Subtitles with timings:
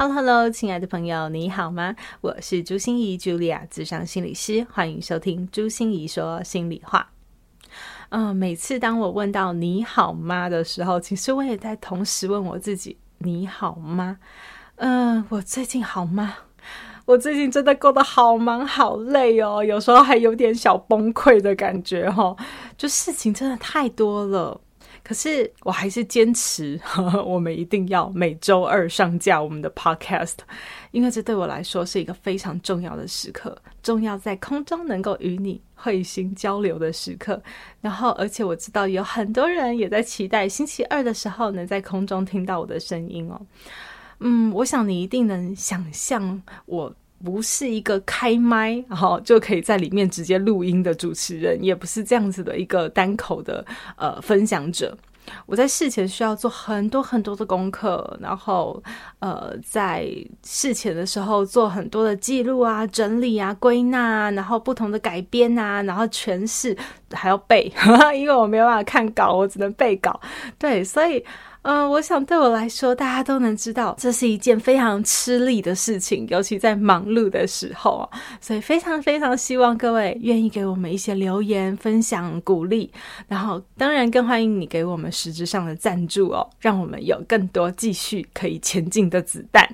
[0.00, 1.96] Hello，Hello，亲爱的朋友，你好吗？
[2.20, 7.10] 我是朱心仪，Julia，咨商心理师，欢迎收听朱心仪说心里话。
[8.10, 14.18] 嗯、每次当我问到“你好吗”的时候，其实我也在同时问我自己：“你好吗？”
[14.78, 16.32] 嗯、我最近好吗？
[17.04, 22.36] 我最近真的过得好忙好累哦，有时候还有点小崩溃的感觉、哦，
[22.76, 24.60] 就事情真的太多了。
[25.08, 26.78] 可是我还是坚持，
[27.24, 30.34] 我们一定要每周二上架我们的 Podcast，
[30.90, 37.42] 因为这对我来说是一个非常重要的时刻，重要在空中能够与你会心交流的时刻。
[37.80, 43.40] 然后，而且我知道有很多人也在期待星期二的时候能在空中听到我的声音哦。
[44.20, 46.94] 嗯，我想你一定能想象我。
[47.24, 53.64] 不是一个开麦，然后就可以在里面直接录音的主持人，也不是这样子的一个单口的
[53.96, 54.96] 呃分享者。
[55.44, 58.82] 我在事前需要做很多很多的功课，然后
[59.18, 60.08] 呃在
[60.42, 66.74] 事前的时候做很多的记录啊、整理啊、归纳啊，然后不同的改编啊，然后诠释
[67.12, 67.70] 还要背，
[68.16, 70.18] 因为我没有办法看稿，我只能背稿。
[70.58, 71.22] 对，所以。
[71.62, 78.08] 嗯、我想对我来说，大家都能知道，这是一件非常吃力的事情，尤其在忙碌的时候。
[78.40, 82.90] 所以非常非常希望各位愿意给我们一些留言、分享、鼓励，
[83.26, 89.68] 然后当然更欢迎你给我们实质上的赞助哦，让我们有更多继续可以前进的子弹。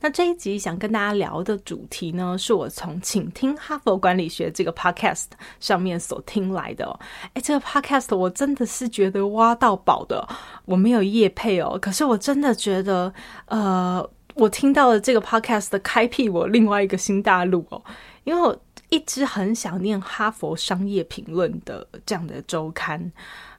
[0.00, 5.26] 那这一集想跟大家聊的主题呢，是我从请听哈佛管理学这个 podcast
[5.60, 7.00] 上面所听来的哦。
[7.34, 10.26] 哎，这个 podcast 我真的是觉得挖到宝的，
[10.64, 13.12] 我没有业配哦，可是我真的觉得，
[13.46, 17.82] 呃，我听到了这个 podcast 的开辟我另外一个新大陆哦，
[18.24, 18.56] 因为我
[18.90, 23.12] 一直很想念哈佛商业评论的这样的周刊。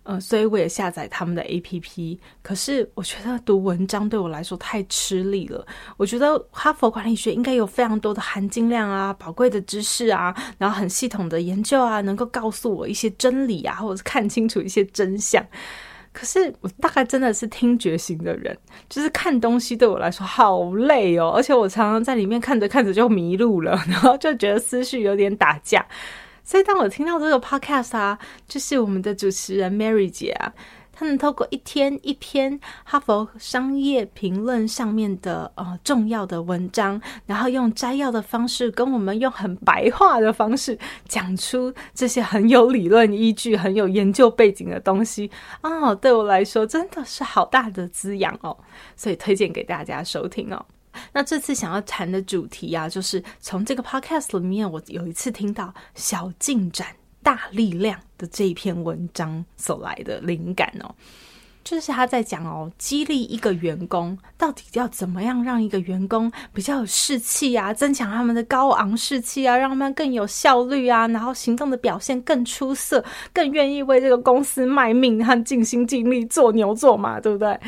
[0.09, 2.17] 呃，所以我也下载他们的 APP。
[2.41, 5.63] 可是我觉得读文章对我来说太吃力了。
[5.97, 15.45] 我觉得哈佛管理学应该有非常多的含金量啊、宝贵的知识啊，然后很系统的研究啊，能够告诉我一些真理啊，或者是看清楚一些真相。
[16.11, 18.57] 可是我大概真的是听觉型的人，
[18.89, 25.85] 就是看东西对我来说好累哦，而且我常常在里面看着看着就迷路了，然后就觉得思绪有点打架。
[26.49, 28.17] 所以，当我听到这个 podcast 啊，
[28.47, 30.51] 就是我们的主持人 Mary 姐啊，
[30.91, 40.75] 她能透过一天一篇哈佛商业评论上面的呃重要的文章，然后用摘要的方式跟我们用很白话的方式
[41.07, 45.29] 讲出这些很有理论依据、很有研究背景的东西
[45.61, 48.57] 哦，对我来说真的是好大的滋养哦，
[48.95, 50.65] 所以推荐给大家收听哦。
[51.13, 56.87] 那这次想要谈的主题啊，就是从这个 podcast 里面，我有一次听到“小进展
[57.21, 60.93] 大力量”的这一篇文章所来的灵感哦，
[61.63, 77.59] 就是他在讲哦，激励一个员工到底要怎么样让一个员工比较有士气啊，增强他们的高昂士气啊，让他们更有效率啊，然后行动的表现更出色，更愿意为这个公司卖命和尽心尽力做牛做马，对不对？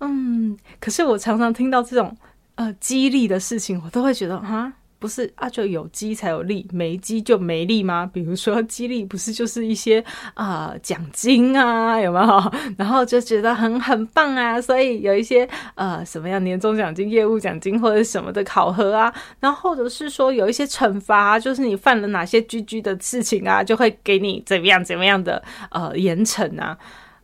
[0.00, 2.16] 嗯，可是我常常听到这种。
[2.58, 8.04] 呃，激励的事情，我都会觉得哈，不是啊，就有激才有力，没激就没力吗？
[8.12, 10.00] 比如说激励，不是就是一些
[10.34, 12.52] 啊呃、奖金啊， 有没有？
[12.76, 25.40] 然后就觉得很很棒啊，所以有一些呃什么样年终奖金、业务奖金或者什么的考核啊，然后或者是说有一些惩罚，就是你犯了哪些 GG 的事情啊，就会给你怎么样怎么样的
[25.70, 26.76] 呃严惩啊，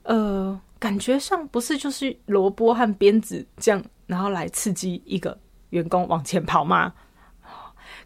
[0.04, 3.82] 呃，感觉上不是就是萝卜和鞭子这样。
[4.06, 5.38] 然后来刺激一个
[5.70, 6.92] 员工往前跑吗？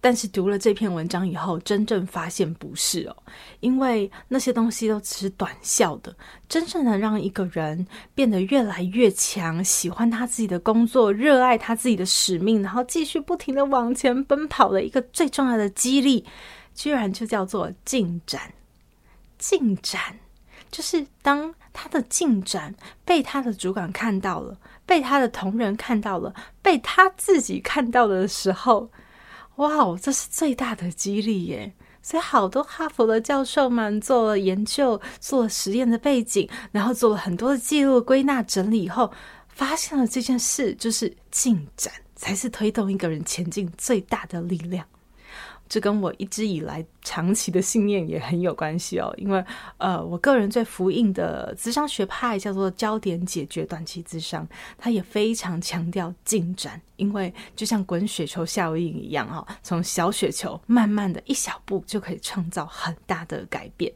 [0.00, 3.16] 但是读了这篇文章以后，真正发现不是哦，
[3.58, 6.14] 因为那些东西都只是短效的。
[6.48, 7.84] 真正的让一个人
[8.14, 16.24] 变得越来越强，喜欢他自己的工作，热爱他自己的使命，然后继续不停的往前奔跑的一个最重要的激励，
[16.74, 18.40] 居然就叫做进展。
[19.36, 20.00] 进展
[20.70, 22.72] 就是当他的进展
[23.04, 24.56] 被他的主管看到了。
[24.88, 28.90] 被他的同仁看到了，被他自己看到的时候，
[29.56, 31.74] 哇哦，这是最大的激励耶！
[32.02, 39.12] 所以好多哈佛的教授们做了研究，做了实验的背景，然后做了很多的记录、归纳、整理以后，
[39.48, 44.86] 发现了这件事，就是进展才是推动一个人前进最大的力量。
[45.68, 49.12] 这跟我一直以来长期的信念也很有关系哦。
[49.16, 49.44] 因为
[49.76, 63.92] 呃，我个人最服膺的咨商学派叫做焦点解决短期咨商，它也非常强调进展，因为就像滚雪球效应一样哈、哦，从小雪球慢慢的一小步就可以创造很大的改变。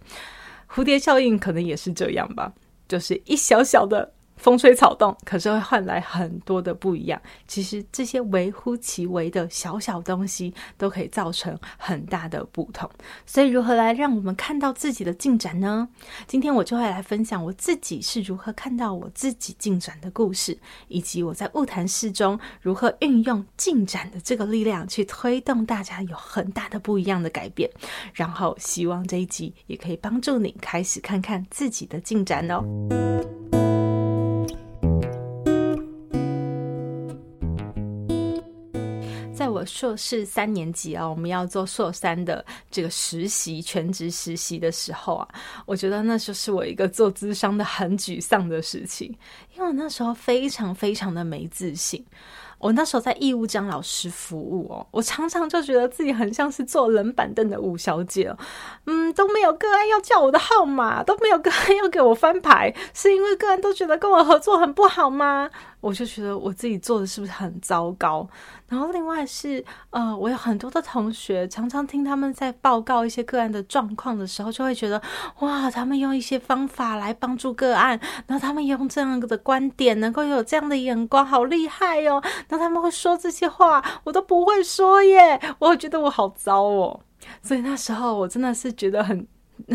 [0.68, 2.52] 蝴蝶效应可能也是这样吧，
[2.86, 4.12] 就是一小小的。
[4.42, 7.22] 风吹草动，可是会换来很多的不一样。
[7.46, 12.90] 其实这些微乎其微的小小东西，都可以造成很大的不同。
[13.24, 15.88] 所以，如何来让我们看到自己的进展呢？
[16.26, 20.58] 今天我就会来分享我自己是如何看到我自己进展的故事，
[20.88, 27.70] 以及我在物谈室中如何运用进展的这个力量，去推动大家有很大的不一样的改变。
[28.12, 33.61] 然后，希望这一集也可以帮助你开始看看自己的进展哦。
[39.64, 45.28] 硕士三年级啊，我们要做硕三的这个实习，全职实习的时候啊，
[45.66, 49.08] 我觉得那就是我一个做咨商的很沮丧的事情，
[49.54, 52.04] 因为我那时候非常非常的没自信。
[52.58, 58.32] 我那时候在义务张老师服务哦，我常常就觉得自己很像是坐冷板凳的吴小姐，
[58.86, 65.50] 嗯，都没有个案要叫我的号码，都没有个案要给我翻牌，是因为个案都觉得跟我合作很不好吗？
[65.82, 68.26] 我就觉得我自己做的是不是很糟糕？
[68.68, 75.02] 然后另外是，呃，我有很多的同学，常常听他们在报告一些个案的状况的时候，就会觉得，
[75.40, 77.98] 哇，他们用一些方法来帮助个案，
[78.28, 82.22] 然后他们用这样的观点，能够有这样的眼光，好厉害哟！
[82.48, 87.00] 那他们会说这些话，我都不会说耶，我觉得我好糟哦。
[87.42, 89.26] 所以那时候我真的是觉得很。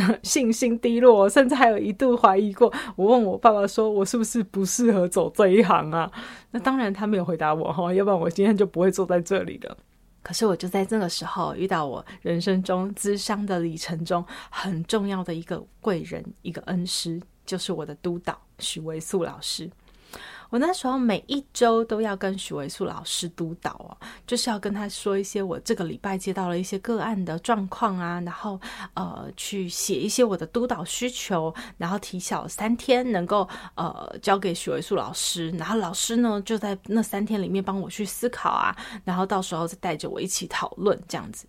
[0.24, 2.72] 信心低落，甚至还有一度怀疑过。
[2.96, 6.12] 我问我爸爸说：“我是不是不适合走这一行啊？”
[6.52, 9.78] 那当然他没有回答我哈，要不然我今天就不会坐在这里了。
[10.24, 19.70] 可是我就在这个时候遇到我人生中资商的里程中很重要的一个贵人，一个恩师，就是我的督导许维素老师。
[20.50, 28.60] 我那时候每一周都要跟许维素老师督导哦，就是要跟他说一些我这个礼拜接到了一些个案的状况啊，然后
[28.94, 41.46] 呃去写一些我的督导需求，然后提早三天能够呃交给许维素老师，然后老师呢就在那三天里面帮我去思考啊，然后到时候再带着我一起讨论这样子。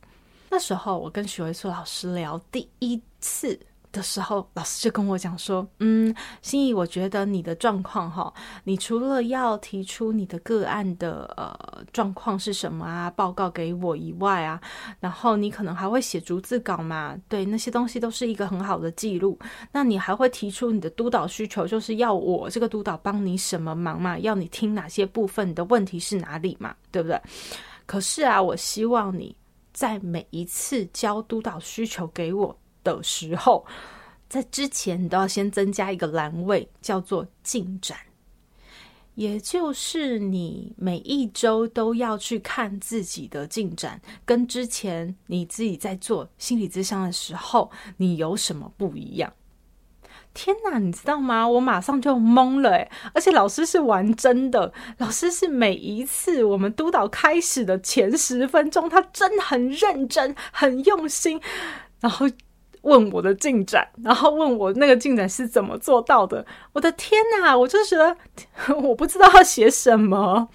[0.50, 3.67] 那时候我跟许维素老师聊第一次。
[3.90, 8.32] 的时候，老师就跟我讲说：“嗯，心怡，我觉得你的状况哈，
[8.64, 14.60] 你除了要提出你的个案的呃状况是什么啊，报告给我以外啊，
[15.00, 19.38] 然后你可能还会写逐字稿嘛，对，那些东西都是一个很好的记录。
[19.72, 24.18] 那你还会提出你的督导需求，就是要我这个督导帮你什么忙嘛？
[24.18, 25.48] 要你听哪些部分？
[25.48, 26.74] 你的问题是哪里嘛？
[26.90, 27.20] 对不对？
[27.86, 29.34] 可是啊，我希望你
[29.72, 32.56] 在每一次交督导需求给我。”
[32.96, 33.66] 的时候，
[34.28, 37.96] 在之前你都要先增加一个栏位，叫做进展，
[39.14, 49.32] 也就是你每一周都要去看自己的进展，跟之前你自己在做心理咨商的时候，你有什么不一样？
[50.34, 51.48] 天哪，你知道吗？
[51.48, 61.40] 我马上就懵了诶，而且老师是玩真的，老师是每一次我们督导开始的前十分钟，他真的很认真、很用心，
[62.00, 62.28] 然后。
[62.82, 66.44] 问我的进展，然后问我那个进展是怎么做到的。
[66.72, 68.16] 我的天哪，我就觉得
[68.82, 70.48] 我不知道要写什么，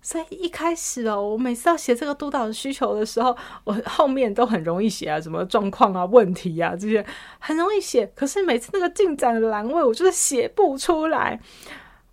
[0.00, 7.04] 所以一开始哦，我每次要写这个督导的需求的时候，我后面都很容易写啊，什么状况啊、问题啊这些
[7.38, 8.06] 很容易写。
[8.14, 11.40] 可是每次那个进展的栏位，我就是写不出来。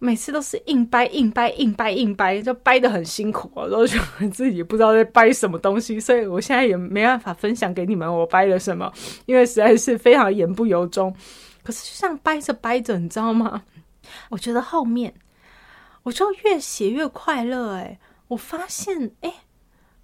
[0.04, 3.98] 每次都是硬掰硬掰硬掰硬掰，就掰得很辛苦啊，然后就
[4.32, 8.92] 自己不知道在掰什么东西，所以我现在也没办法分享给你们我掰了什么，
[9.28, 11.16] 因为实在是非常言不由衷。
[11.64, 13.64] 可是就这样掰着掰着，你知道吗？
[14.30, 15.14] 我觉得后面
[16.04, 19.34] 我就越写越快乐，哎，我发现，哎，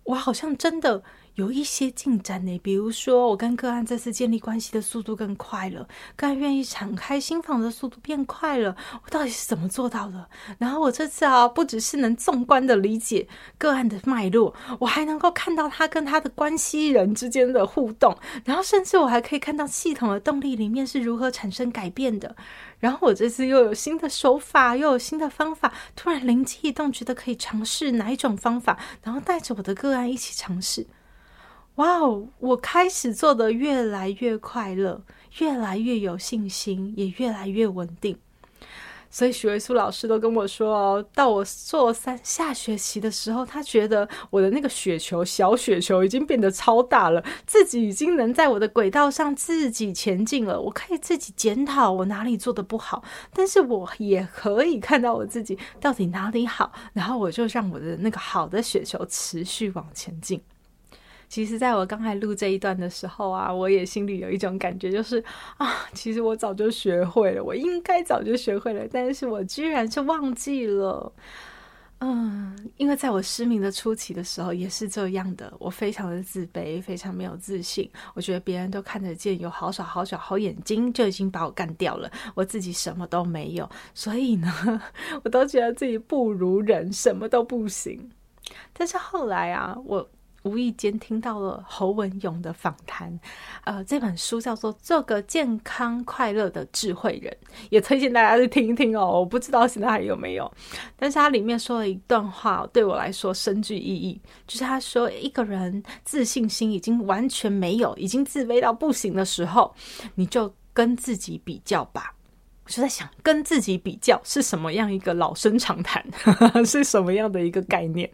[0.03, 1.03] 我好像真的。
[1.39, 10.27] 有一些进展呢，比如说我跟个案这次建立关系的速度更快了，个案愿意敞开心房的速度变快了，我到底是怎么做到的？
[10.57, 13.25] 然后我这次啊，不只是能纵观的理解
[13.57, 22.35] 个案的脉络，我还能够看到他跟他的关系人之间的互动，然后甚至我还可以看到系统的动力里面是如何产生改变的。
[22.79, 30.85] 然后我这次又有新的手法，又有新的方法，突然灵机一动，觉得可以尝试哪一种方法，然后带着我的个案一起尝试。
[31.79, 32.27] 哇哦！
[32.39, 35.01] 我开始做得越来越快乐，
[35.39, 38.17] 越来越有信心，也越来越稳定。
[39.09, 50.59] 所以许维苏老师都跟我说哦，到我做三下学期的时候，他觉得我的那个雪球小雪球已经变得超大了，自己已经能在我的轨道上自己前进了。
[50.59, 53.01] 我可以自己检讨我哪里做得不好，
[53.33, 60.41] 但是我也可以看到我自己到底哪里好，然后我就让我的那个好的雪球持续往前进。
[61.29, 65.23] 其实，在我刚才录这一段的时候啊，我也心里有一种感觉，就是
[65.57, 71.13] 啊，其实我早就学会了，我应该早就学会了，但是我居然是忘记了。
[71.99, 84.51] 嗯，因为在我失明的初期的时候也是这样的，我非常的自卑，非常没有自信，我觉得别人都看得见有好少好小好眼睛，就已经把我干掉了，我自己什么都没有，所以呢，
[85.23, 88.09] 我都觉得自己不如人，什么都不行。
[88.73, 90.09] 但是后来啊，我。
[90.49, 93.19] 无意间听到了侯文勇的访谈，
[93.65, 97.31] 呃，这本书叫做《做个健康快乐的智慧人》，
[97.69, 99.19] 也推荐大家去听一听哦。
[99.19, 100.51] 我不知道现在还有没有，
[100.95, 109.75] 但是他里面说了一段话，对我来说深具意义，就是他说，一个人自信心已经完全没有，已经自卑到不行的时候，
[110.15, 112.15] 你就跟自己比较吧。
[112.65, 116.05] 我就在想，跟自己比较是什么样一个老生常谈，
[116.65, 118.09] 是什么样的一个概念？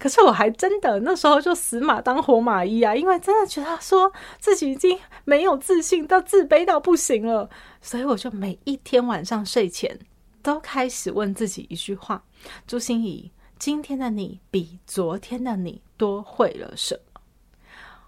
[0.00, 7.50] 可是我还真的那时候就死马当活马医啊，因为真的觉得说自己已经没有自信到自卑到不行了，
[7.82, 9.98] 所以我就每一天晚上睡前
[10.42, 12.24] 都开始问自己一句话：
[12.66, 17.20] 朱心仪，今天的你比昨天的你多会了什么？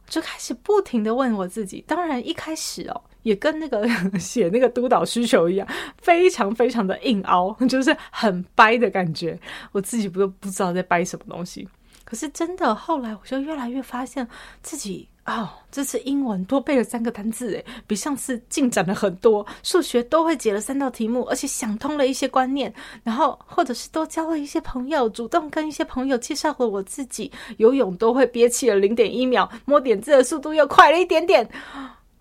[0.08, 1.84] 就开始不停的问我自己。
[1.86, 3.86] 当然一开始哦，也跟那个
[4.18, 5.68] 写那个督导需求一样，
[5.98, 9.38] 非常非常的硬凹，就是很掰的感觉。
[9.72, 11.68] 我自己不不知道在掰什么东西。
[12.12, 14.28] 可是真的，后来我就越来越发现
[14.62, 19.46] 自己哦，这次英文多背了三个单字，诶，比上次进展了很多。
[19.62, 22.70] 数学都会解了三道题目，而且想通了一些观念。
[23.02, 27.32] 然后或者是多交了一些朋友，主动跟一些朋友介绍了我自己。
[27.56, 31.48] 游泳都会憋气了零点一秒，摸点字的速度又快了一点点。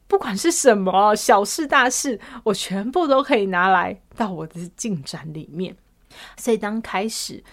[0.07, 5.75] 不管是什么小事大事，我全部都可以拿来到我的进展里面。
[6.37, 7.43] 所以当开始。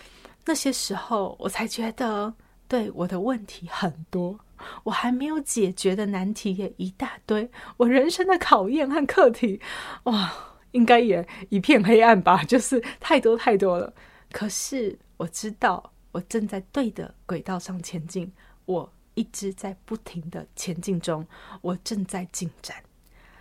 [0.49, 2.33] 那些时候，我才觉得，
[2.67, 4.41] 对，我的问题很多，
[4.83, 9.61] 我还没有解决的难题也一大堆，我人生的考验和课题，
[10.05, 10.33] 哇，
[10.71, 13.93] 应该也一片黑暗吧，就是太多太多了。
[14.33, 18.33] 可是我知道，我正在对的轨道上前进，
[18.65, 21.27] 我一直在不停的前进中，
[21.61, 22.75] 我正在进展。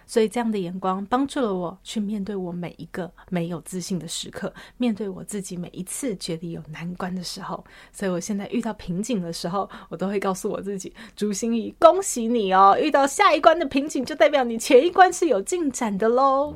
[0.08, 7.62] 所以，这样的眼光帮助了我去面对我每一个没有自信的时刻，面对我自己每一次觉得有难关的时候。
[7.92, 12.78] 所以，我现在遇到瓶颈的时候，我都会告诉我自己：“朱心怡，恭喜你哦！
[12.80, 16.56] 遇到下一关的瓶颈，就代表你前一关是有进展的喽。”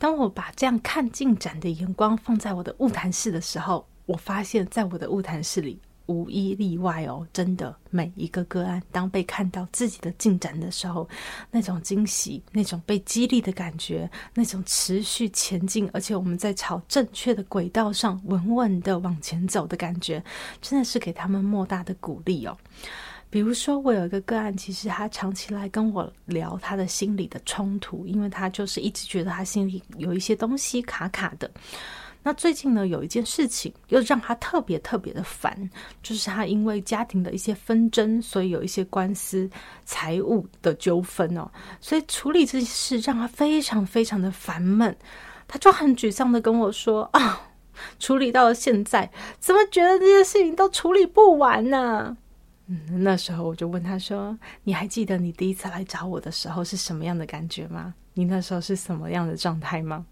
[0.00, 5.80] 当我把这样看进展的眼光放在我的晤谈室的时候，我发现，在我的晤谈室里。
[6.08, 11.08] 无一例外哦，真的每一个个案，当被看到自己的进展的时候，
[11.50, 20.22] 那种惊喜、那种被激励的感觉、那种持续前进，而且我们在朝正确的轨道上稳稳的往前走的感觉，
[20.60, 22.56] 真的是给他们莫大的鼓励哦。
[23.30, 31.50] 比如说，我有一个个案，其实他长期来跟我聊他的心理的冲突，因为他就是一直觉得他心里有一些东西卡卡的。
[32.22, 35.70] 那最近呢，有一件事情又让他特别特别的烦，
[36.02, 39.48] 就是他因为家庭的一些纷争，所以有一些官司、
[39.84, 44.94] 财务的纠纷哦，所以处理这件事让他非常非常的烦闷。
[45.46, 47.40] 他就很沮丧的跟我说：“啊，
[47.98, 52.16] 处理到了现在，怎么觉得这些事情都处理不完呢？”
[52.70, 57.94] 嗯，那时候我就问他说：“你还记得你第一次来找我的时候是什么样的感觉吗？
[58.18, 60.04] 你那时候是什么样的状态吗？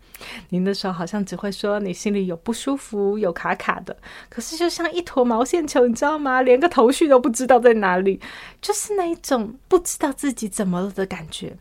[0.50, 3.96] 你那时候好像只会说你心里有不舒服，有卡卡的，
[4.28, 6.40] 可是就像一坨毛线球，你知道吗？
[6.40, 8.20] 连个头绪都不知道在哪里，
[8.62, 11.56] 就是那一种不知道自己怎么了的感觉。”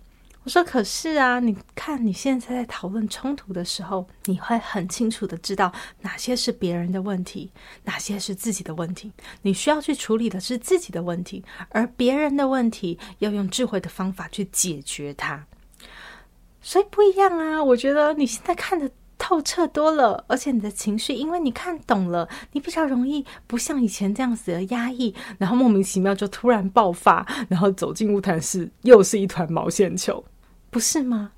[0.45, 7.49] 我说：“可是啊，你看你现在在讨论冲突的时候，你会很清楚的知道哪些是别人的问题，
[7.85, 9.11] 哪些是自己的问题。
[9.41, 15.43] 你需要去处理的是自己的问题，而别人的问题要用智慧的方法去解决它。
[16.65, 17.63] 所以不一样啊！
[17.63, 30.25] 我觉得你现在看的透彻多了，而且你的情绪，因为你看懂了，你比较容易不像以前这样子的压抑，然后莫名其妙就突然爆发，然后走进晤谈室，又是一团毛线球。”
[30.71, 31.33] 不是吗？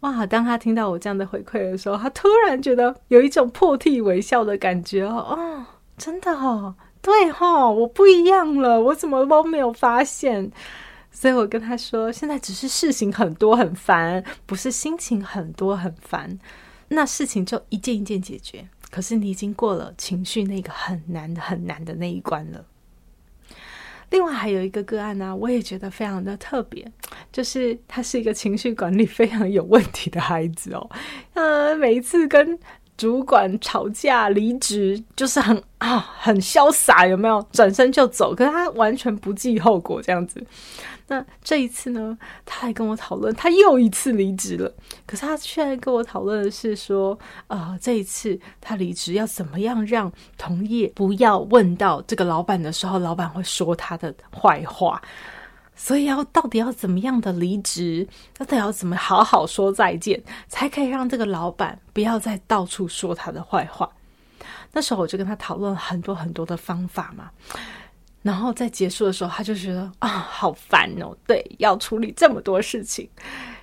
[0.00, 0.26] 哇！
[0.26, 5.14] 当他听到我这样的回馈的时候，他突然觉得有一种破涕为笑的感觉哦。
[5.30, 5.64] 哦，
[5.96, 10.50] 真的哦，对哦，我不一样了，我怎么都没有发现？
[11.10, 16.38] 所以我跟他说，现在只是事情很多很烦，不是心情很多很烦。
[16.88, 18.68] 那事情就一件一件解决。
[18.90, 22.64] 可是你已经过了情绪那个很难很难的那一关了。
[24.10, 26.90] 另外还有一个个案呢、我也觉得非常的特别，
[27.30, 30.90] 就是他是一个情绪管理非常有问题的孩子哦。
[31.34, 32.58] 呃，每一次跟
[32.96, 37.46] 主管吵架离职，就是很啊很潇洒，有没有？
[37.52, 40.42] 转身就走，可是他完全不计后果这样子。
[41.08, 44.72] 那这一次呢，他还跟我讨论，他又一次离职了。
[45.06, 55.02] 可是他却在跟我讨论的是说，呃，这一次他离职要怎么样让同业不要问到这个老板的时候，老板会说他的坏话。
[55.80, 63.88] 所以要到底要怎么样的离职，到底要怎么好好说再见，才可以让这个老板不要再到处说他的坏话。
[64.72, 67.30] 那时候我就跟他讨论很多很多的方法嘛。
[68.22, 73.08] 然后在结束的时候，他就觉得啊，好烦哦，对，要处理这么多事情。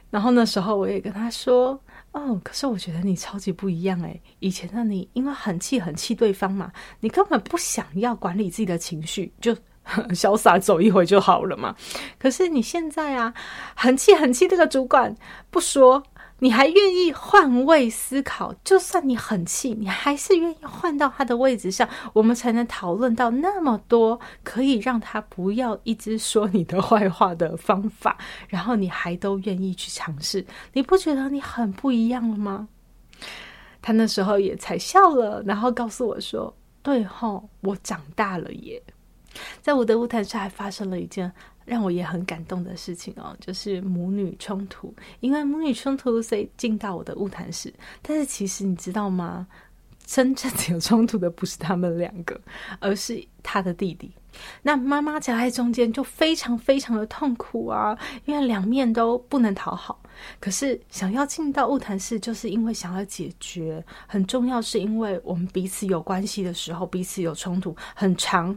[0.10, 1.80] 然后那时候我也跟他说，
[2.14, 6.72] 哦，可是我觉得你超级不一样诶，以前的你因为很气很气对方嘛，
[7.02, 9.56] 你根本不想要管理自己的情绪，就
[10.16, 11.76] 潇洒走一回就好了嘛。
[12.18, 13.34] 可是你现在啊，
[13.76, 15.16] 很气很气，这个主管
[15.52, 16.02] 不说。
[16.40, 18.54] 你还愿意换位思考？
[18.64, 28.18] 就算你很气，你还是愿意换到他的位置上，我们才能讨论到那么多可以让他不要一直说你的坏话的方法。
[28.50, 32.68] 然后你还都愿意去尝试，你不觉得你很不一样了吗？
[33.82, 38.82] 他那时候也才笑了，然后告诉我说：“对吼，我长大了耶。”
[39.62, 41.32] 在我的舞台上还发生了一件。
[41.66, 44.94] 让我也很感动的事情哦，就是母女冲突。
[45.20, 47.74] 因为母女冲突，所以进到我的物谈室。
[48.02, 49.48] 但是其实你知道吗？
[50.06, 52.40] 真正有冲突的不是他们两个，
[52.80, 54.12] 而是他的弟弟。
[54.62, 60.00] 那妈妈夹在中间，就非常非常的痛苦啊，因为两面都不能讨好。
[60.40, 63.84] 可是想要进到物谈室，就是因为想要解决。
[64.06, 68.56] 很重要，是因为我们彼此有关系的时候，彼此有冲突，很常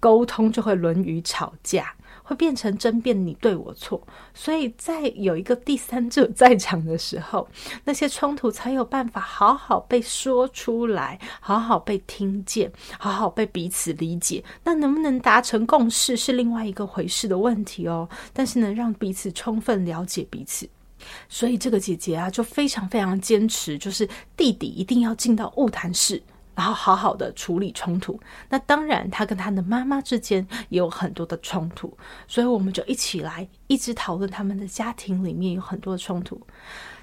[0.00, 1.94] 沟通就会沦于吵架。
[2.30, 4.00] 会变成争辩，你对我错，
[4.32, 7.48] 所以在有一个第三者在场的时候，
[7.82, 14.44] 那些冲突才有办法好好被说出来，好好被听见，好好被彼此理解。
[14.62, 18.08] 那能不能达成共识是另外一个回事的问题哦。
[18.32, 20.70] 但是能让彼此充分了解彼此，
[21.28, 26.22] 所以这个姐姐啊，就非常非常坚持，就是弟弟一定要进到物谈室。
[26.60, 28.20] 然后好好的处理冲突，
[28.50, 31.96] 那当然他跟他的妈妈之间也有很多的冲突，
[32.28, 36.38] 所以我们就一起来一直讨论他们的家庭里面有很多的冲突。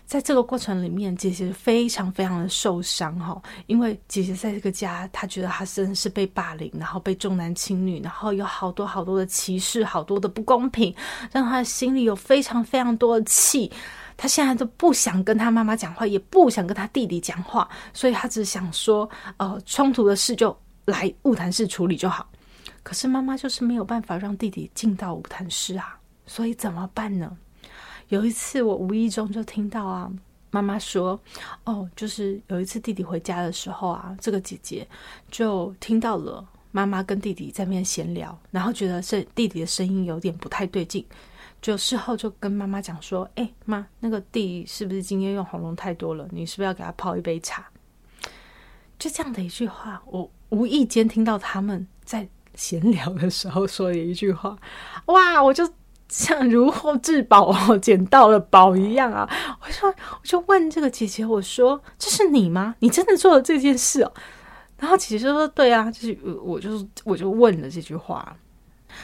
[0.05, 10.95] 在这个过程里面，姐姐非常非常的受伤哈，因为姐姐在这个家，她觉得她真的是被霸凌，然后被重男轻女，然后有好多好多的歧视，好多的不公平，
[11.31, 13.71] 让她心里有非常非常多的气。
[14.17, 22.27] 他现在都不想跟他妈妈讲话，也不想跟他弟弟讲话，所以他只想说，呃，冲突的事就来晤谈室处理就好。
[22.81, 27.37] 可是妈妈就是没有办法让弟弟进到晤谈室啊，所以怎么办呢？
[28.07, 30.09] 有一次我无意中就听到啊，
[30.49, 31.19] 妈妈说，
[31.65, 34.87] 哦，就是有一次弟弟回家的时候啊，这个姐姐
[35.29, 41.05] 就听到了妈妈跟弟弟在那边闲聊，然后觉得这弟弟的声音有点不太对劲。
[41.67, 46.25] 就事后就跟妈妈讲说：“哎，妈，那个弟是不是今天用喉咙太多了？
[46.31, 47.67] 你是不是要给他泡一杯茶？”
[48.97, 52.25] 就这样的一句话，我无意间听到他们在
[52.55, 54.57] 闲聊的时候说的一句话，
[55.07, 55.43] 哇！
[55.43, 55.69] 我就
[56.07, 59.29] 像如获至宝哦，捡到了宝一样啊！
[59.61, 62.75] 我说，我就问这个姐姐，我说：“这是你吗？
[62.79, 64.13] 你真的做了这件事哦？”
[64.79, 68.37] 然后姐姐就说：“对啊，就是我就我就问了这句话。”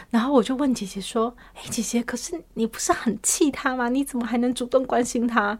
[0.09, 3.89] 然后我就问姐姐说：“哎，姐姐，可是你不是很气他吗？
[3.89, 5.57] 你怎么还能主动关心他？”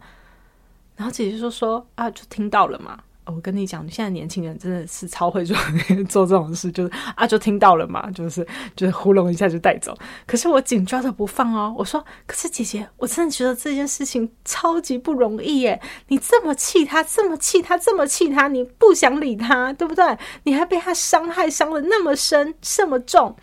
[0.96, 2.98] 然后姐姐就说：“啊，就听到了嘛。
[3.26, 5.56] 我跟你讲，现在年轻人真的是超会做
[6.10, 9.96] 做这种事，就是啊，就听到了嘛，就是就是糊弄一下就带走。
[10.26, 11.74] 可是我紧抓着不放哦。
[11.78, 15.80] 我说，可是姐姐，我真的觉得这件事情超级不容易耶。
[16.08, 20.04] 你这么气他，这么气他，这么气他，你不想理他，对不对？
[20.42, 23.34] 你还被他伤害伤得那么深，这么重。”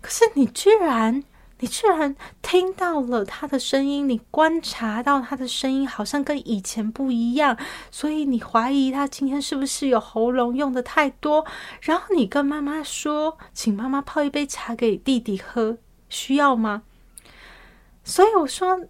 [0.00, 1.22] 可是你居然，
[1.60, 7.56] 你居然听到了他的声音，你观察到他的声音好像跟以前不一样，
[7.90, 11.44] 所以你怀疑他今天是不是有喉咙用得太多？
[11.80, 16.82] 然后你跟妈妈说，请妈妈泡一杯茶给弟弟喝，需要吗？
[18.04, 18.86] 所以我说，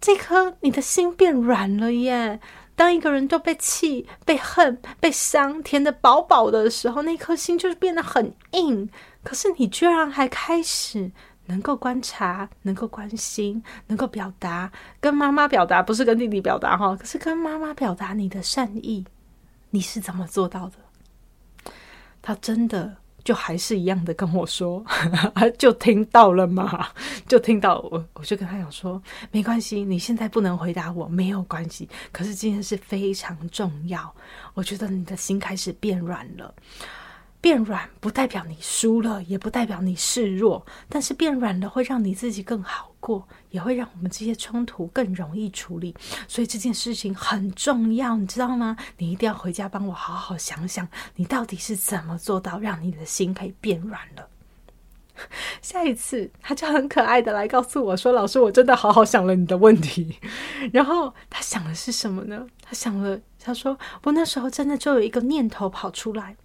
[0.00, 2.40] 这颗你的心变软了耶。
[2.74, 8.88] 当一个人都被气、被恨、被伤填得饱饱的时候，那颗心就是变得很硬。
[9.22, 11.10] 可是你居然还开始
[11.46, 19.04] 能够观察、能够关心、能够表达，跟妈妈表达，不是跟弟弟表达哈，可是跟妈妈表达你的善意，
[19.70, 21.72] 你是怎么做到的？
[22.20, 22.96] 他真的。
[23.24, 24.84] 就还是一样的跟我说，
[25.56, 26.88] 就听到了嘛，
[27.28, 31.88] 就听到我，我就跟他讲说，没关系，你现在不能回答我，没有关系。
[32.10, 34.12] 可是今天是非常重要，
[34.54, 36.52] 我觉得你的心开始变软了。
[37.42, 45.92] 变软不代表你输了，也不代表你示弱，但是变软了会让你自己更好过，也会让我们这些冲突更容易处理。
[46.28, 48.76] 所以这件事情很重要，你知道吗？
[48.98, 54.28] 你一定要回家帮我好好想想，你到底是怎么做到让你的心可以变软了。
[55.60, 60.16] 下一次他就很可爱的来告诉我说：“老师，我真的好好想了你的问题。”
[60.72, 62.46] 然后他想的是什么呢？
[62.62, 66.36] 他想了，他说：“我那时候真的就有一个念头跑出来。”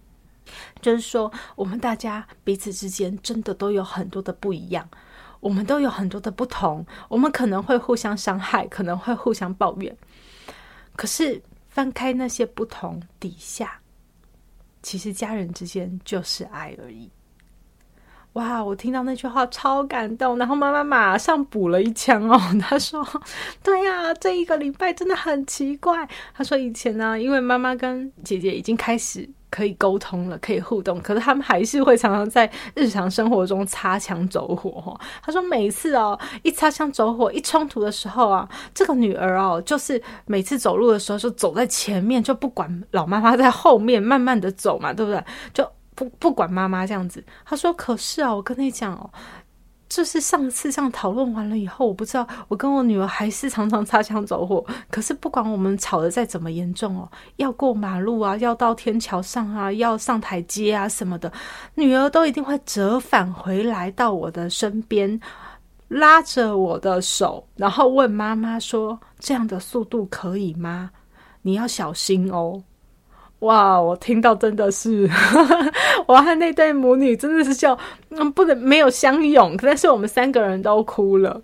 [0.80, 4.88] 就是说，我们大家彼此之间真的都有很多的不一样，
[5.40, 9.96] 我们都有很多的不同，我们可能会互相伤害，可能会互相抱怨。
[10.96, 13.80] 可是翻开那些不同底下，
[14.82, 17.10] 其实家人之间就是爱而已。
[18.34, 18.62] 哇！
[18.62, 22.38] 我听到那句话超感动，然后妈妈马上补了一枪哦。
[22.60, 23.04] 她说
[23.64, 34.98] ：“对呀，这一个礼拜真的很奇怪。”她说：“以前呢，因为妈妈跟姐姐已经开始。”可以沟通了，可以互动，可是他们还是会常常在日常生活中擦枪走火。
[35.22, 45.24] 他说每次哦，一擦枪走火，一冲突的时候啊，这个女儿哦，就是每次走路的时候就走在前面，就不管老妈妈在后面慢慢的走嘛，对不对？
[45.52, 47.24] 就不不管妈妈这样子。
[47.44, 49.10] 他说可是啊，我跟你讲哦。
[49.88, 54.64] 就是上次这样讨论完了以后，我不知道我跟我女儿还是常常擦枪走火。
[54.90, 61.32] 可是不管我们吵得再怎么严重哦，要过马路啊，要到天桥上啊，要上台阶啊什么的，
[61.74, 65.18] 女儿都一定会折返回来到我的身边，
[65.88, 70.90] 拉着我的手，然后问妈妈说：“这样的速度可以吗？
[71.40, 72.62] 你要小心哦。”
[73.40, 73.80] 哇！
[73.80, 75.08] 我听到真的是，
[76.06, 77.78] 我和那对母女真的是叫，
[78.34, 81.40] 不能没有相拥，但是我们三个人都哭了，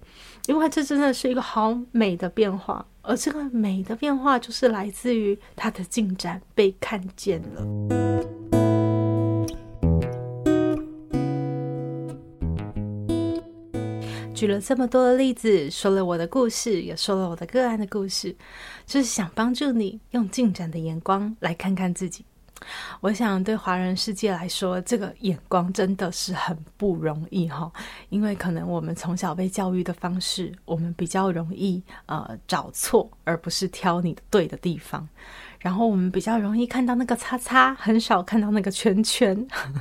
[0.47, 8.54] 因为这真的是一个好美的变化，而这个美的变化就是来自于它的进展被看见了。
[14.35, 18.35] 举了这么多的例子，说了我的故事，也说了我的个案的故事，
[18.85, 22.25] 就是想帮助你用进展的眼光来看看自己。
[23.01, 27.71] 我想对华人世界来说，这个眼光真的是很不容易哈，
[28.09, 35.09] 因为可能我们从小被教育的方式，我们比较容易呃找错，而不是挑你对的地方。
[35.65, 39.35] 然后我们比较容易看到那个叉叉，很少看到那个圈圈，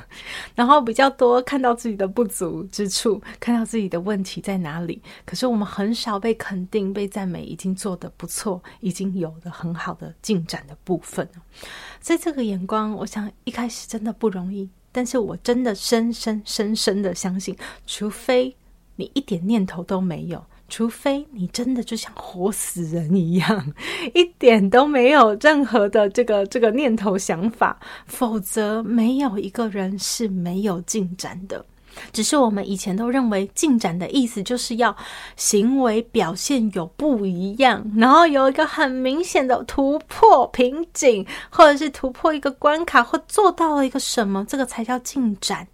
[0.56, 5.02] 然后比较多看到自己的不足之处，看到自己的问题在哪里。
[5.26, 11.28] 可是我们很少被肯定、被赞美，已经做得不错，已经有了很好的进展的部分。
[12.00, 14.66] 所以这个眼光，我想一开始真的不容易。
[14.90, 17.54] 但是我真的深深深深的相信，
[17.86, 18.56] 除非
[18.96, 20.42] 你一点念头都没有。
[20.76, 23.72] 除非你真的就像活死人一样，
[24.12, 31.64] 一点都没有任何的这个这个念头想法，否则没有一个人是没有进展的。
[32.12, 34.96] 只是我们以前都认为进展的意思就是要
[35.36, 45.68] 行为表现有不一样，然后有一个很明显的突破瓶颈，或者是突破一个关卡，或做到了一个什么，这个才叫进展。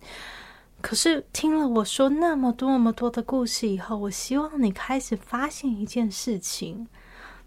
[0.82, 6.86] 可是听了我说那么多那么多的故事以后，我希望你开始发现一件事情：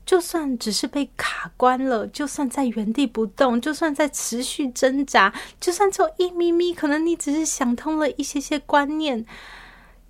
[0.06, 9.26] 就算只是被卡关了，就算在原地不动，就算在持续挣扎，就算只有一咪咪，可能你只是想通了一些些观念，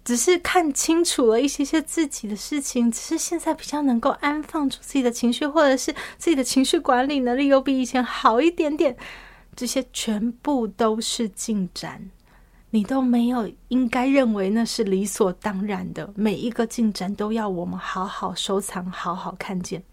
[0.03, 8.97] 只是看清楚了一些些自己的事情，只是现在比较能够安放住自己的情绪，或者是自己的情绪管理能力又比以前好一点点，
[9.55, 12.09] 这些全部都是进展。
[12.75, 19.83] 你都没有应该认为那是理所当然的，每一个进展都要我们好好收藏、好好看见。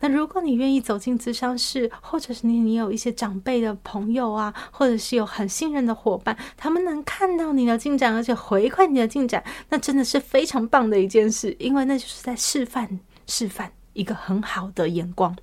[0.00, 15.36] 那如果你愿意走进咨商室，或者是你你有一些长辈的朋友啊，或者是有很信任的伙伴，他们能看到你的进展，而且回馈你的进展，那真的是非常棒的一件事，因为那就是在示范示范一个很好的眼光。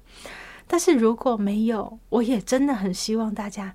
[0.68, 3.74] 但是如果没有，我也真的很希望大家，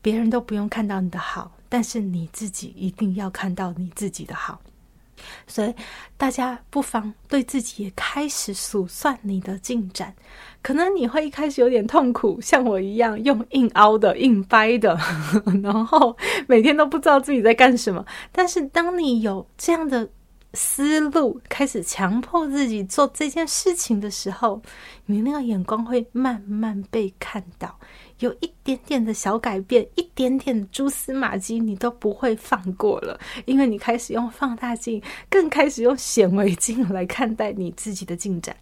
[0.00, 1.50] 别人都不用看到你的好。
[1.68, 4.60] 但是你自己一定要看到你自己的好，
[5.46, 5.74] 所以
[6.16, 10.14] 大家不妨对自己也开始数算你的进展，
[10.62, 14.98] 可能你会一开始有点痛苦，像我一样用硬凹的、硬掰的，
[15.62, 18.04] 然后每天都不知道自己在干什么。
[18.32, 20.08] 但是当你有这样的
[20.52, 24.62] 思路，开始强迫自己做这件事情的时候，
[25.06, 27.78] 你那个眼光会慢慢被看到。
[28.20, 38.54] 有一点点的小改变，一点点蛛丝马迹，你都不会放过了，因为你开始用放大镜，更开始用显微镜来看待你自己的进展。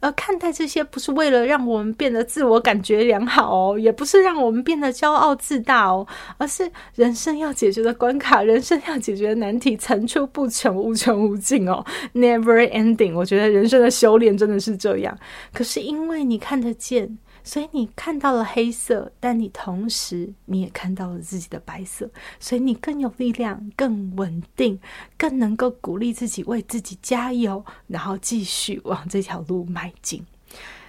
[0.00, 6.06] 而看待这些，不是为了让我们变得自我感觉良好哦，也不是让我们变得骄傲自大哦，
[6.38, 13.14] 而是人生要解决的关卡，人生要解决的难题层出不穷，无穷无尽哦，never ending。
[13.14, 15.16] 我觉得人生的修炼真的是这样。
[15.52, 17.18] 可是因为你看得见。
[17.46, 24.80] 所以你看到了黑色，但你同时你也看到了自己的白色，所以你更有力量、更稳定、
[25.16, 30.26] 更能够鼓励自己为自己加油，然后继续往这条路迈进。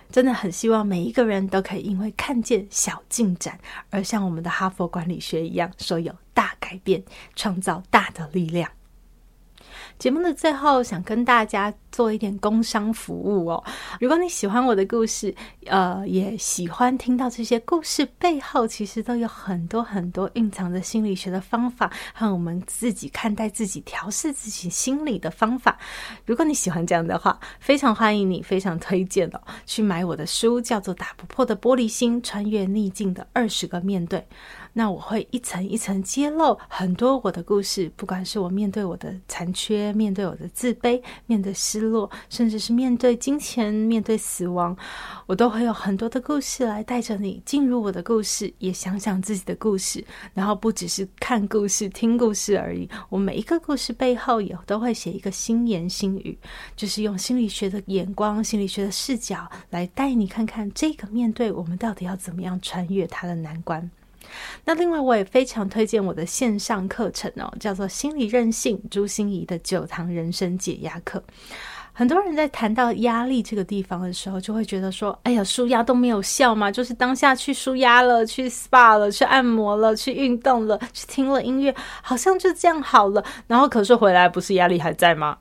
[0.09, 3.59] 真的很希望每一个人都可以因为看见小进展，
[3.91, 7.03] 而像我们的哈佛管理学一样，说有大改变，
[7.35, 8.71] 创造大的力量。
[9.99, 13.63] 节目的最后，想跟大家做一点工商服务哦。
[13.99, 15.33] 如果你喜欢我的故事，
[15.65, 25.77] 呃，也喜欢听到这些故事背后，其实都有很多很多蕴藏着心理学的方法和我们自己看待自己、调试自己心理的方法。
[26.25, 34.19] 如果你喜欢这样的话，非常欢迎你，非常推荐哦，去买我的书，叫做《打不破的玻璃心：穿越逆境的二十个面对》。
[34.73, 44.75] 那我会一层一层揭露很多我的故事，不管是我面对我的残缺，面对我的自卑，面对失落，甚至是面对金钱、面对死亡，
[45.25, 52.89] 我都会有很多的故事来带着你进入我的故事，也想想自己的故事，然后不只是看故事、听故事而已。
[53.09, 56.37] 我每一个故事背后也都会写一个心言心语，
[56.75, 63.89] 就是用心理学的眼光、心理学的视角来带你看看这个面对我们到底要怎么样穿越它的难关。
[64.65, 71.23] 那另外，我也非常推荐我的线上课程哦，叫做《心理韧性》朱心仪的九堂人生解压课。
[71.93, 83.25] 很多人在谈到压力这个地方的时候，就会觉得说：“哎呀，舒压都没有效嘛，就是当下去舒压了，去 SPA 了，去按摩了，去运动了，去听了音乐，好像就这样好了。
[83.47, 85.39] 然后可是回来，不是压力还在吗？”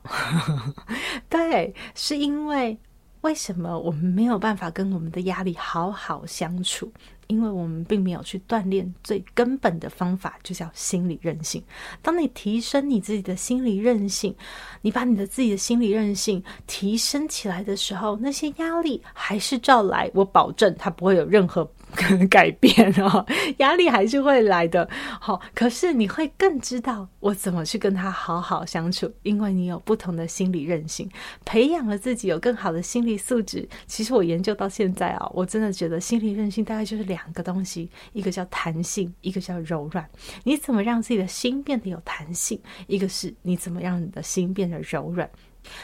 [1.29, 2.79] 对，是因为
[3.21, 6.91] 为什么我们没有办法跟我们的压力好好相处？
[7.27, 11.61] 因为我们并没有去锻炼最根本的方法，就叫心理韧性。
[12.01, 14.33] 当你提升你自己的心理韧性，
[14.81, 21.69] 你把你的自己的心理韧性提升起来的时候，那些压力还是照来，我保证它不会有任何。
[22.29, 23.25] 改变哦，
[23.57, 24.87] 压力还是会来的。
[25.19, 31.09] 好，可是你会更知道我怎么去跟他好好相处，因为你有不同的心理韧性，
[31.43, 33.67] 培养了自己有更好的心理素质。
[33.87, 40.07] 其实我研究到现在啊，我真的觉得心理韧性大概就是两个东西，一个叫弹性，一个叫柔软。
[40.43, 42.59] 你怎么让自己的心变得有弹性？
[42.87, 45.27] 一个是你怎么让你的心变得柔软。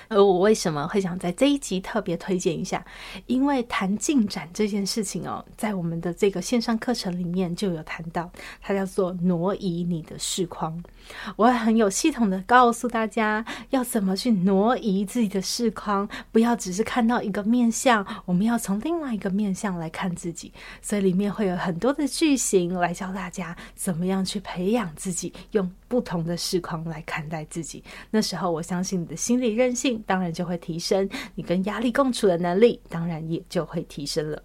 [0.08, 2.86] 而我为什么会想在这一集特别推荐一下？
[3.28, 8.30] 因为谈进展这件事情哦，在我们的这个线上课程里面就有谈到，
[8.62, 10.84] 它叫做挪移你的视框。
[11.36, 20.52] 我会很有系统的告诉大家要怎么去挪移自己的视框，不要只是看到一个面相，我们要从另外一个面相来看自己。
[20.82, 27.84] 所以里面会有很多的句型来教大家怎么样去培养自己，用不同的视框来看待自己。
[28.10, 34.42] 那时候，我相信你的心理韧性当然就会提升，你跟压力共处的能力当然也就会提升了。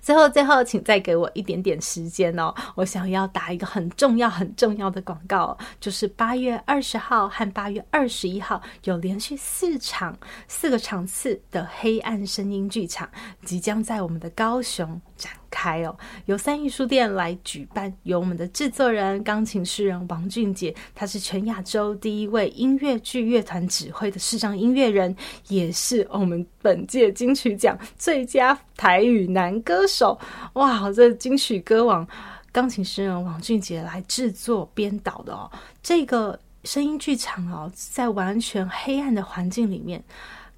[0.00, 13.08] 最后，最后，请再给我一点点时间哦，我想要打一个很重要、很重要的广告，就是八月二十号和八月二十一号有连续四场、四个场次的黑暗声音剧场，
[13.44, 25.14] 即将在我们的高雄展开哦，由三艺书店来举办，由我们的制作人、钢琴诗人王俊杰，他是全亚洲第一位音乐剧乐团指挥的视障音乐人，
[25.48, 30.18] 也是我们本届金曲奖最佳台语男歌手。
[30.54, 32.08] 哇，这金曲歌王
[32.50, 35.50] 钢琴诗人王俊杰来制作编导的哦，
[35.82, 40.02] 这个声音剧场哦，在完全黑暗的环境里面。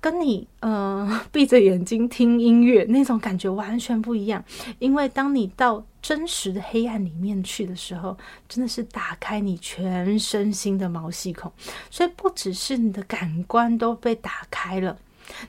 [0.02, 4.44] 跟你呃 闭着眼睛听音乐那种感觉完全不一样，
[4.80, 11.50] 因为当你到真实的黑暗里面去的时候，真的是打开你全身心的毛细孔，
[11.88, 14.98] 所以不只是你的感官都被打开了，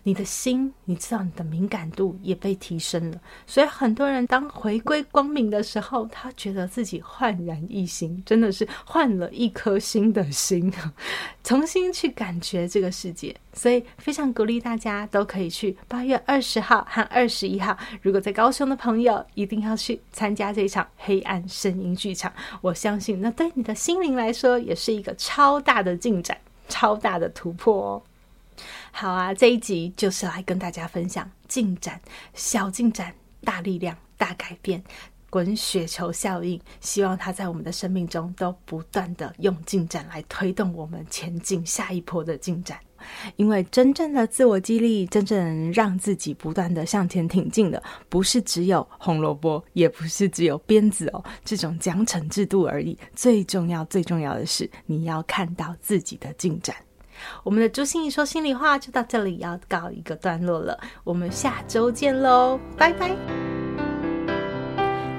[0.04, 3.22] 你的心，你知道你的敏感度也被提升了。
[3.46, 10.72] 所以很多人当回归光明的时候，他觉得自己焕然一新，真的是换了一颗新的心，
[11.44, 13.36] 重新去感觉这个世界。
[13.56, 22.34] 所以非常鼓励大家都可以去八月二十号和二十一号，如果在高雄的朋友，一定要去参加这一场黑暗声音剧场。
[22.62, 26.36] 我相信那对你的心灵来说，也是一个超大的进展，
[26.68, 28.02] 超大的突破哦。
[28.92, 32.02] 好啊，这一集就是来跟大家分享进展，
[32.34, 33.14] 小进展，
[33.44, 34.84] 大力量，大改变，
[35.30, 36.60] 滚雪球效应。
[36.80, 42.78] 希望它在我们的生命中都不断的用进展来推动我们前进下一波的进展。
[43.36, 52.98] 因为真正的自我激励，真正让自己不断的向前挺进的，不是只有红萝卜，也不是只有鞭子哦，这种奖惩制度而已。
[53.14, 56.74] 最重要、最重要的是，你要看到自己的进展。
[57.44, 63.12] 我们的朱心怡说心里话就到这里要告一个段落了，我们下周见喽，拜拜。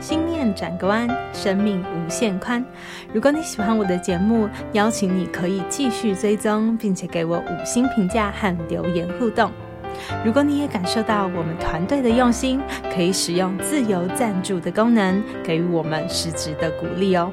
[0.00, 2.62] 心念转个弯，生命无限宽。
[3.12, 9.50] 如果你喜欢我的节目，邀请你可以继续追踪，并且给我五星评价和留言互动。
[10.22, 12.60] 如果你也感受到我们团队的用心，
[12.94, 17.32] 可以使用自由赞助的功能，给予我们实质的鼓励哦。